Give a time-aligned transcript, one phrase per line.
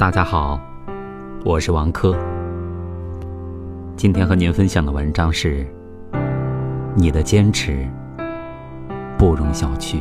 [0.00, 0.58] 大家好，
[1.44, 2.16] 我是王珂。
[3.98, 5.66] 今天和您分享的文章是：
[6.96, 7.86] 你的坚持
[9.18, 10.00] 不容小觑。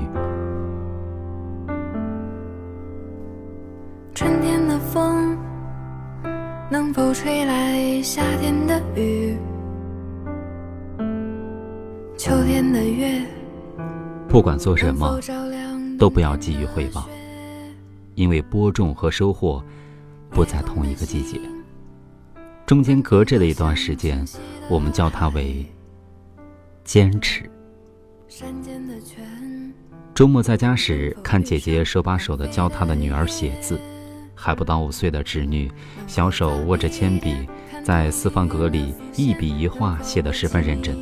[4.16, 5.38] 春天的风
[6.72, 9.38] 能否吹来夏天的雨？
[12.16, 13.22] 秋天的月
[14.30, 15.20] 不管做什么，
[16.00, 17.04] 都不要急于回报，
[18.16, 19.62] 因为播种和收获
[20.32, 21.40] 不在同一个季节，
[22.66, 24.26] 中间隔着的一段时间，
[24.70, 25.66] 我们叫它为
[26.84, 27.50] 坚持。
[30.14, 33.80] 周末在家时，看姐姐手把手的教她的女儿写字。
[34.42, 35.70] 还不到五岁的侄女，
[36.08, 37.36] 小手握着铅笔，
[37.84, 40.98] 在四方格里一笔一画写得十分认真。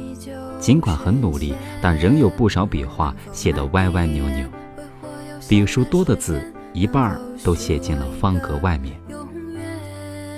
[0.60, 4.48] 尽管很努力，但仍有不少笔画写得歪歪扭扭。
[5.48, 6.42] 笔数多的字，
[6.74, 9.00] 一半都写进了方格外面。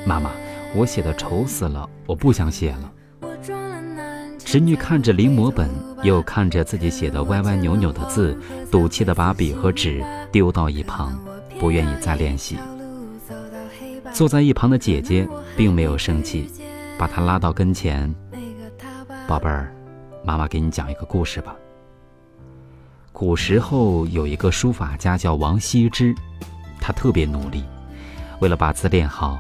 [0.06, 0.32] 妈妈，
[0.76, 2.92] 我写的丑死了，我不想写了。
[4.38, 5.70] 侄女看着临摹本，
[6.02, 8.36] 又看着自己写的歪歪扭扭的字，
[8.72, 11.16] 赌气地把笔和纸丢到一旁，
[11.60, 12.58] 不愿意再练习。
[14.12, 16.50] 坐在一旁的姐姐并没有生气，
[16.98, 18.12] 把她拉到跟前
[19.28, 19.72] ：“宝贝儿，
[20.24, 21.56] 妈妈给你讲一个故事吧。
[23.12, 26.16] 古时候有一个书法家叫王羲之，
[26.82, 27.64] 他特别努力，
[28.40, 29.40] 为了把字练好，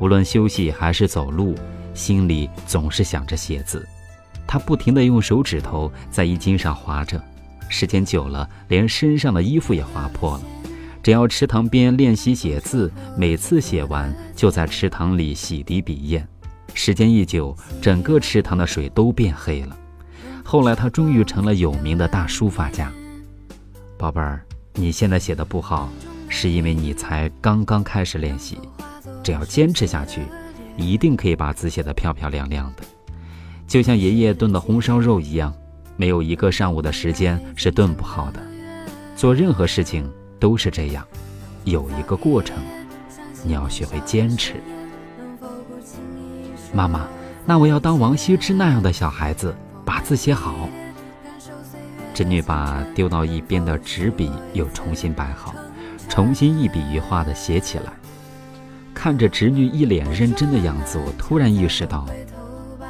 [0.00, 1.54] 无论休息还是走路，
[1.94, 3.86] 心里总是想着写字。
[4.46, 7.22] 他不停地用手指头在衣襟上划着，
[7.68, 10.42] 时间久了，连身上的衣服也划破了。”
[11.02, 16.26] 只要池塘边练习写字，每次写完就在池塘里洗涤笔砚，
[16.74, 19.74] 时间一久，整个池塘的水都变黑了。
[20.44, 22.92] 后来他终于成了有名的大书法家。
[23.96, 25.90] 宝贝儿，你现在写的不好，
[26.28, 28.58] 是因为你才刚刚开始练习。
[29.22, 30.22] 只要坚持下去，
[30.76, 32.82] 一定可以把字写得漂漂亮亮的，
[33.66, 35.54] 就像爷爷炖的红烧肉一样，
[35.96, 38.40] 没有一个上午的时间是炖不好的。
[39.16, 40.10] 做任何事情。
[40.40, 41.06] 都是这样，
[41.64, 42.56] 有一个过程，
[43.44, 44.54] 你要学会坚持。
[46.72, 47.06] 妈妈，
[47.44, 49.54] 那我要当王羲之那样的小孩子，
[49.84, 50.66] 把字写好。
[52.14, 55.54] 侄女把丢到一边的纸笔又重新摆好，
[56.08, 57.92] 重新一笔一画的写起来。
[59.00, 62.06] 看着侄女一脸认真的样子，我突然意识到，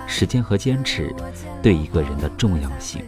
[0.08, 1.14] 时间和坚持
[1.62, 3.00] 对一个人的重要性。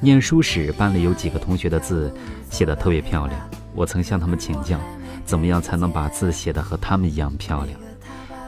[0.00, 2.12] 念书时，班里有几个同学的字
[2.50, 3.40] 写得特别漂亮，
[3.72, 4.80] 我曾向他们请教，
[5.24, 7.78] 怎么样才能把字写得和他们一样漂亮？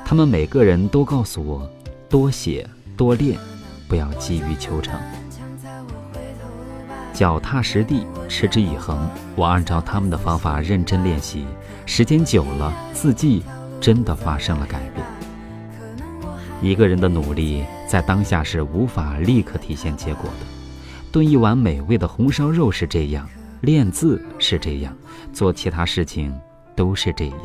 [0.04, 1.70] 他们每个人都告诉我，
[2.08, 3.38] 多写多练，
[3.86, 4.98] 不要急于求成，
[7.20, 9.06] 脚踏实地，持之以恒。
[9.36, 11.44] 我按照他们的方法认真练习，
[11.84, 13.42] 时间久了，字迹
[13.78, 15.06] 真的发生了改变。
[16.62, 20.46] 一个人的努力在当下是无法立刻体现结果的。
[21.12, 23.28] 炖一碗美味的红烧肉是这样，
[23.60, 24.96] 练字是这样，
[25.30, 26.34] 做其他事情
[26.74, 27.44] 都是这样。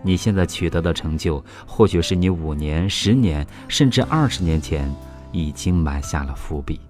[0.00, 4.88] 你现在取得的成就，或许是你五年、十年，甚至二十年前
[5.32, 6.80] 已经埋下了伏笔。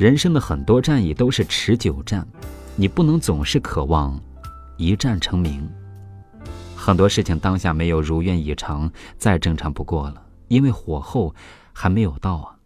[0.00, 2.26] 人生的很多战役都是持久战，
[2.74, 4.18] 你不能总是渴望
[4.78, 5.70] 一战成名。
[6.74, 11.34] 很多事情当下没有如愿以偿，再正常不过了，因为火候
[11.74, 12.56] 还没有到啊。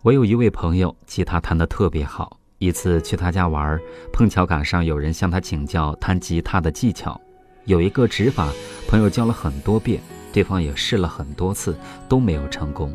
[0.00, 2.38] 我有一位朋友，吉他弹得特别好。
[2.56, 3.78] 一次去他家玩，
[4.14, 7.20] 碰巧赶上有人向他请教弹吉他的技巧。
[7.66, 8.50] 有一个指法，
[8.88, 10.00] 朋友教了很多遍，
[10.32, 11.76] 对方也试了很多次，
[12.08, 12.90] 都没有成功，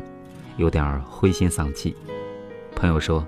[0.58, 1.96] 有点灰心丧气。
[2.76, 3.26] 朋友说：“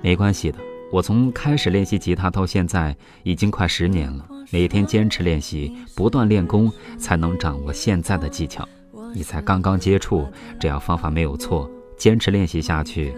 [0.00, 0.58] 没关系的，
[0.90, 8.66] 我从开始练习吉他到现在已经快十年了，每天坚持练习，不断练功，才能掌握现在的技巧。
[9.14, 10.26] 你才刚刚接触，
[10.58, 13.14] 只要方法没有错。”坚持练习下去，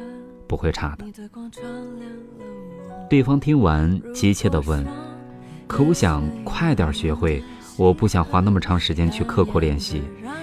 [0.47, 1.05] 不会差的。
[3.09, 4.87] 对方听完，急切地问
[5.67, 7.43] ：“可我想快点学会，
[7.79, 10.03] 我不想花那么长时间去刻苦练习，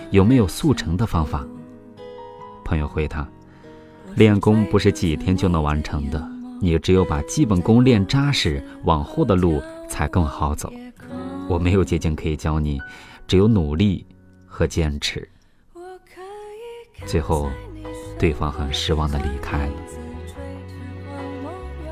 [0.09, 1.45] 有没有速成的方法？”
[2.63, 3.27] 朋友回他
[4.15, 6.25] ：“练功不是几天就能完成的，
[6.61, 10.71] 你只有把基本功练扎实，往后的路才更好走。
[11.47, 12.79] 我没有捷径可以教你，
[13.27, 14.05] 只有努力
[14.45, 15.27] 和坚持。”
[17.05, 17.49] 最后。
[18.19, 19.73] 对方很失望的离开了。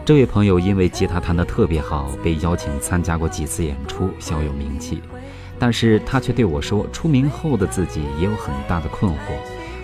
[0.06, 5.01] 这位朋友因为吉他弹得特别好，被邀请参加过几次演出，小有名气。
[5.59, 9.18] 但是他却对我说，出名后的自己也有很大的困惑。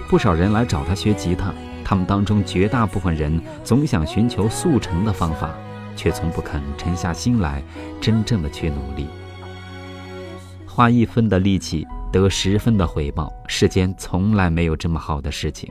[0.09, 5.54] 不少人来找他学吉他，他们当中绝大部分人总想寻求速成的方法，
[5.98, 7.62] 却从不肯沉下心来，
[8.00, 9.07] 真正的去努力。
[10.65, 15.69] 花一分的力气得十分的回报，世间从来没有这么好的事情。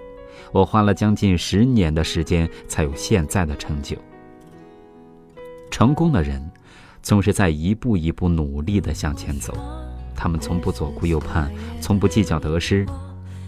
[0.52, 3.96] 我花了将近十年的时间，才有现在的成就。
[5.70, 6.50] 成功的人，
[7.02, 9.54] 总是在一步一步努力地向前走，
[10.14, 11.50] 他们从不左顾右盼，
[11.80, 12.84] 从不计较得失。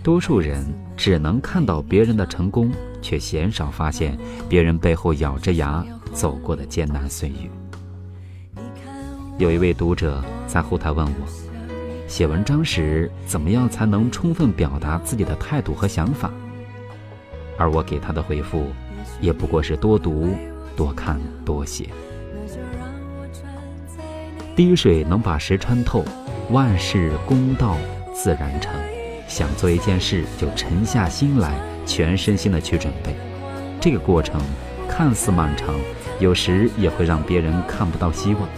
[0.09, 0.65] 多数人
[0.97, 2.73] 只能看到别人的成功，
[3.03, 4.17] 却鲜少发现
[4.49, 5.85] 别人背后咬着牙
[6.15, 8.63] 走过的艰难岁月。
[9.37, 16.33] 有一位读者在后台问我，写文章时怎么样才能充分表达自己的态度和想法？
[17.59, 18.65] 而我给他的回复，
[19.21, 20.31] 也不过是多读、
[20.75, 21.91] 多看、多写。
[24.57, 26.03] 滴水能把石穿透，
[26.49, 27.77] 万事公道
[28.15, 28.73] 自然成。
[29.29, 33.15] 想做一件事，就沉下心来，全身心的去准备。
[33.79, 34.41] 这个过程
[34.89, 35.75] 看似漫长，
[36.19, 38.49] 有时也会让别人看不到希望。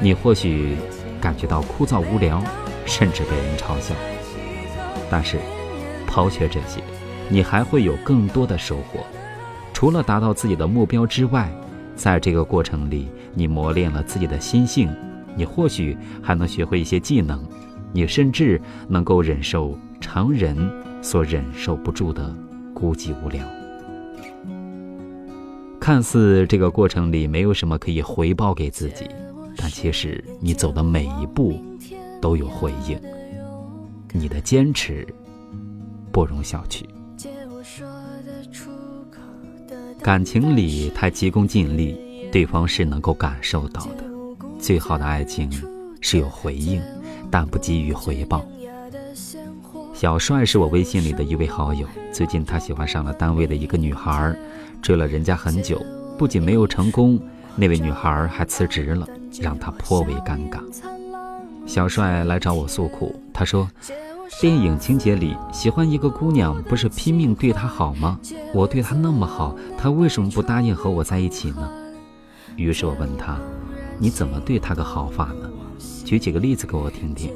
[0.00, 0.74] 你或许
[1.20, 2.42] 感觉到枯燥无聊，
[2.86, 3.94] 甚至被人嘲笑。
[5.10, 5.38] 但是，
[6.06, 6.80] 抛却这些，
[7.28, 9.00] 你还会有更多的收获。
[9.72, 11.52] 除了达到自己的目标之外，
[11.94, 14.90] 在这个过程里，你磨练了自己的心性，
[15.36, 17.46] 你或许还能学会一些技能。
[17.94, 20.54] 你甚至能够忍受常人
[21.00, 22.34] 所忍受不住的
[22.74, 23.46] 孤寂无聊。
[25.80, 29.06] 看似这个过程里没有什么可以回报给自己，
[29.56, 31.62] 但其实你走的每一步
[32.20, 32.98] 都有回应。
[34.12, 35.06] 你的坚持
[36.10, 36.84] 不容小觑。
[40.00, 44.04] 感情里太急功近利，对方是能够感受到的。
[44.58, 45.50] 最好的爱情
[46.00, 46.82] 是有回应。
[47.34, 48.46] 但不给予回报。
[49.92, 54.32] 小帅是我微信里的一位好友，最近他喜欢上了单位的一个女孩，
[54.80, 55.84] 追了人家很久，
[56.16, 57.20] 不仅没有成功，
[57.56, 59.04] 那位女孩还辞职了，
[59.40, 60.60] 让他颇为尴尬。
[61.66, 63.68] 小帅来找我诉苦，他说
[64.40, 68.16] ：“电影情节里喜欢一个姑娘，不是拼命对她好吗？
[68.54, 71.68] 我对她那么好，她为什么不答应和我在一起呢？”
[72.54, 73.36] 于是我问他
[73.98, 75.50] ：“你怎么对她个好法呢？”
[76.04, 77.32] 举几个例子给我听听。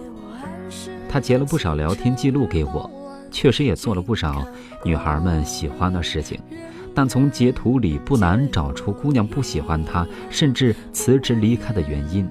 [1.08, 2.90] 他截了不少聊天记录给我，
[3.30, 4.46] 确实也做了不少
[4.84, 6.38] 女孩们喜欢的事情，
[6.94, 12.28] 但从截图里不难找出姑娘不喜欢他，甚至辞职离开的原因。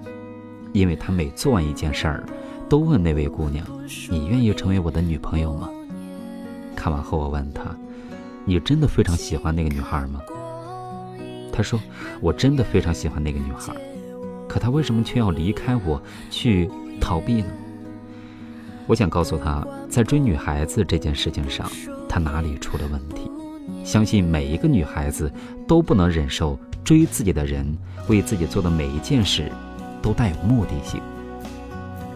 [0.73, 2.23] 因为他每做完一件事儿，
[2.69, 3.65] 都问那位姑娘
[4.11, 5.69] ：“你愿意成为我的女朋友吗？”
[6.75, 7.75] 看完后，我问他
[8.45, 10.21] ：“你真的非常喜欢那个女孩吗？”
[11.51, 11.79] 他说
[12.21, 13.73] ：“我真的非常喜欢那个女孩。”
[14.47, 17.47] 可他为什么却要离开我去逃避呢？
[18.85, 21.69] 我想告诉他，在追女孩子这件事情上，
[22.07, 23.29] 他哪里出了问题？
[23.83, 25.31] 相信每一个女孩子
[25.67, 27.65] 都不能忍受追自己的人
[28.07, 29.51] 为自己做的每一件事
[30.01, 31.01] 都带有目的性。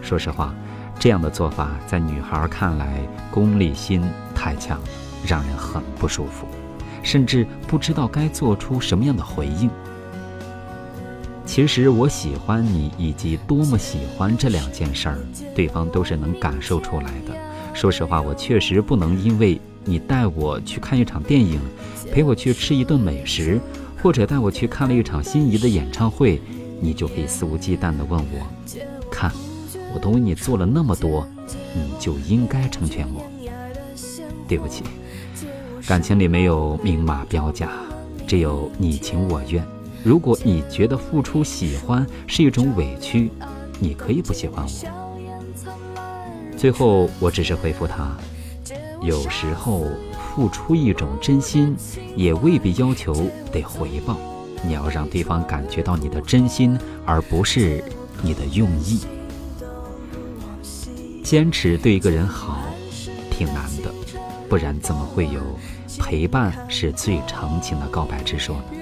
[0.00, 0.54] 说实话，
[0.98, 3.00] 这样的做法在女孩看来
[3.30, 4.02] 功利心
[4.34, 4.80] 太强，
[5.26, 6.46] 让人很不舒服，
[7.02, 9.70] 甚至不知道该做出什么样的回应。
[11.52, 15.18] 其实我喜欢你以及多么喜欢这两件事儿，
[15.54, 17.36] 对方都是能感受出来的。
[17.74, 21.60] 说实话，我确实不能因为你带我去看一场电影，
[22.10, 23.60] 陪我去吃一顿美食，
[24.02, 26.40] 或者带我去看了一场心仪的演唱会，
[26.80, 28.46] 你就可以肆无忌惮地问我：
[29.10, 29.30] 看，
[29.94, 31.28] 我都为你做了那么多，
[31.74, 33.26] 你就应该成全我。
[34.48, 34.84] 对不起，
[35.86, 37.68] 感情里没有明码标价，
[38.26, 39.62] 只有你情我愿。
[40.04, 43.30] 如果你觉得付出喜欢是一种委屈，
[43.78, 46.56] 你可以不喜欢我。
[46.56, 48.16] 最后，我只是回复他：
[49.00, 49.86] 有时候
[50.34, 51.76] 付出一种真心，
[52.16, 53.14] 也未必要求
[53.52, 54.16] 得回报。
[54.64, 57.82] 你要让对方感觉到你的真心，而不是
[58.22, 59.00] 你的用意。
[61.22, 62.58] 坚持对一个人好，
[63.30, 63.92] 挺难的，
[64.48, 65.40] 不然怎么会有
[65.98, 68.81] 陪伴是最长情的告白之说呢？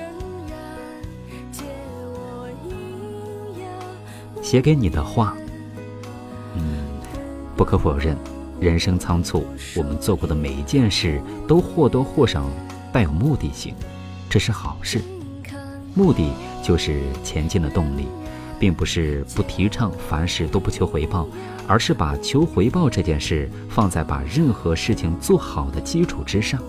[4.50, 5.36] 写给你的话，
[6.56, 6.62] 嗯，
[7.56, 8.16] 不可否认，
[8.58, 12.44] 人生仓促，我们做过的每一件事都或多或少
[12.92, 13.72] 带有目的性，
[14.28, 15.00] 这是好事。
[15.94, 16.32] 目的
[16.64, 18.08] 就是前进的动力，
[18.58, 21.28] 并不是不提倡凡事都不求回报，
[21.68, 26.60] 而是把求回报这件事放在把任何事情做好的基础之上。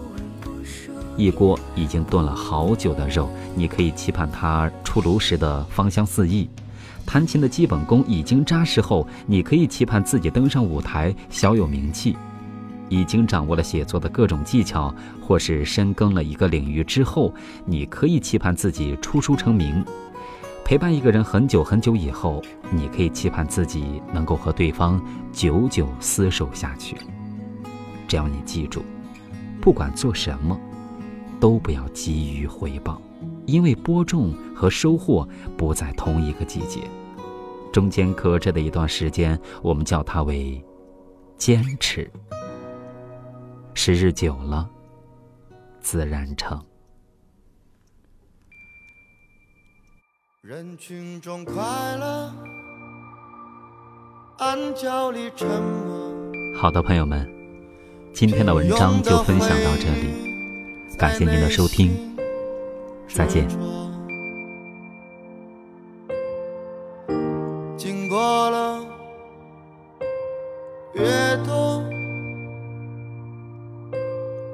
[1.18, 6.48] 一锅已经炖了好久的肉，你可以期盼它出炉时的芳香四溢。
[7.06, 12.16] 弹琴的基本功已经扎实后，你可以期盼自己登上舞台小有名气。
[12.90, 17.34] 已经掌握了写作的各种技巧，或是深耕了一个领域之后，
[17.66, 19.82] 你可以期盼自己出书成名。
[20.66, 26.98] 陪伴一个人很久很久以后，你可以期盼自己能够和对方久久厮守下去。
[28.10, 28.84] 只要你记住，
[29.62, 30.60] 不管做什么，
[31.40, 33.02] 都不要急于回报，
[33.52, 35.28] 因为播种和收获
[35.58, 36.80] 不在同一个季节，
[37.74, 40.64] 中间隔着的一段时间，我们叫它为
[41.38, 42.10] 坚持。
[43.74, 44.70] 时日久了，
[45.82, 46.64] 自然成。
[50.42, 51.54] 人群中快
[51.98, 52.34] 乐，
[54.38, 56.10] 暗角里沉默。
[56.58, 57.30] 好的，朋友们，
[58.14, 62.11] 今天的文章就分享到这里，感谢您的收听，
[63.14, 63.48] 再见。
[67.78, 68.86] 经过了
[70.94, 71.04] 越
[71.46, 71.84] 多，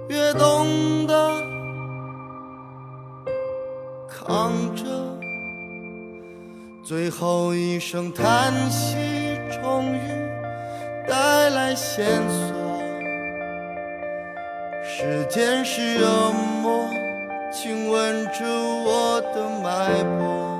[0.09, 1.41] 越懂得
[4.07, 4.85] 扛着。
[6.83, 8.95] 最后一声叹息，
[9.61, 9.99] 终于
[11.07, 12.55] 带来线索。
[14.83, 16.87] 时间是恶魔，
[17.59, 18.43] 请吻住
[18.83, 20.59] 我的脉搏。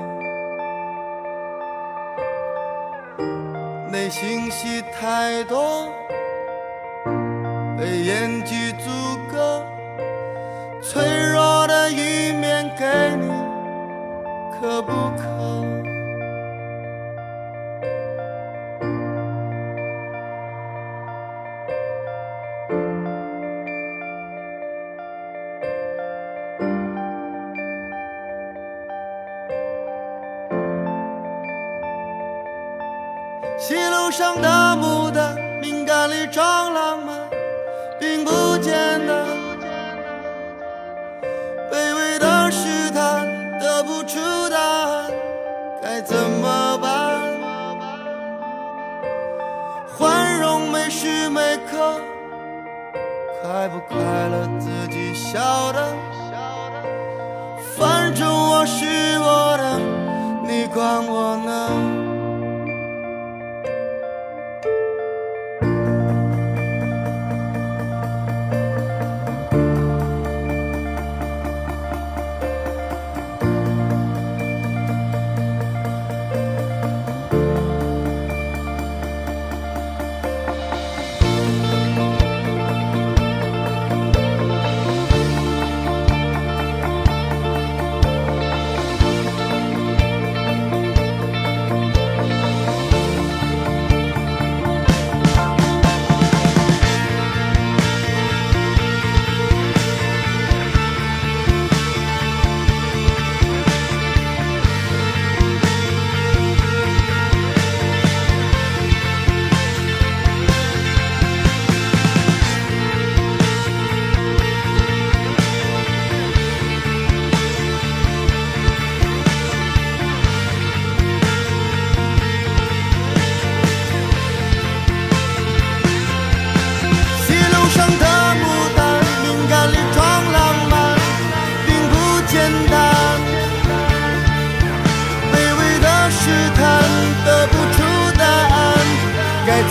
[3.88, 5.86] 内心戏太多，
[7.78, 8.90] 被演技阻
[9.30, 9.62] 隔。
[10.82, 11.00] 脆
[11.32, 13.28] 弱的一面给你，
[14.60, 15.37] 可不可？
[34.18, 34.48] 上的
[34.82, 37.16] 牡丹，敏感里装浪漫，
[38.00, 38.74] 并不简
[39.06, 39.24] 单。
[41.70, 43.24] 卑微的试探，
[43.60, 44.18] 得不出
[44.50, 45.04] 答案，
[45.80, 47.20] 该怎么办？
[49.96, 52.00] 宽容每时每刻，
[53.40, 55.94] 快不快乐自己晓得。
[57.76, 58.84] 反正我是
[59.20, 59.78] 我的，
[60.42, 61.87] 你管我呢？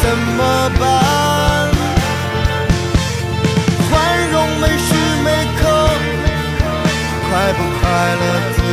[0.02, 0.82] 怎么办？
[3.90, 3.92] 宽
[4.32, 5.28] 容每时每
[5.58, 5.62] 刻，
[7.30, 7.86] 快不快
[8.22, 8.67] 乐？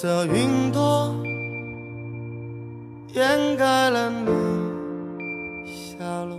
[0.00, 1.12] 色云朵
[3.14, 4.28] 掩盖了你
[5.66, 6.38] 下落，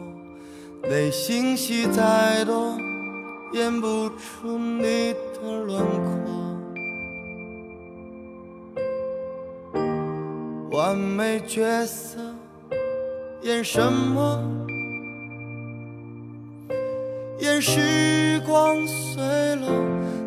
[0.89, 2.77] 内心戏太多，
[3.51, 5.99] 演不出你的轮廓。
[10.71, 12.17] 完美角色
[13.41, 14.41] 演什么？
[17.39, 19.21] 演时光碎
[19.57, 19.67] 了，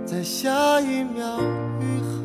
[0.04, 1.40] 在下一秒
[1.80, 2.21] 愈合。